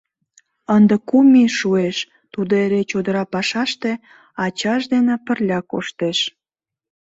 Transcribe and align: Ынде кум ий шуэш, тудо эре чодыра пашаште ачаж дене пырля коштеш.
Ынде 0.75 0.95
кум 1.09 1.29
ий 1.43 1.51
шуэш, 1.59 1.97
тудо 2.33 2.51
эре 2.63 2.81
чодыра 2.89 3.23
пашаште 3.33 3.91
ачаж 4.45 4.81
дене 4.93 5.15
пырля 5.25 5.59
коштеш. 5.71 6.19